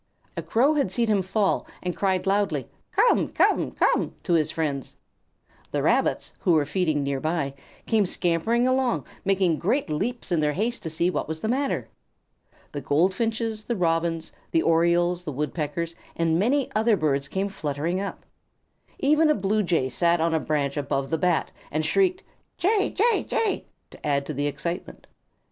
[0.35, 3.29] A Crow had seen him fall, and cried loudly, "Come!
[3.29, 3.69] Come!
[3.69, 4.95] Come!" to his friends.
[5.69, 7.53] The Rabbits, who were feeding near by,
[7.85, 11.87] came scampering along, making great leaps in their haste to see what was the matter.
[12.71, 18.25] The Goldfinches, the Robins, the Orioles, the Woodpeckers, and many other birds came fluttering up.
[18.97, 22.23] Even a Blue Jay sat on a branch above the Bat and shrieked,
[22.57, 22.89] "Jay!
[22.89, 23.21] Jay!
[23.23, 25.05] Jay!" to add to the excitement.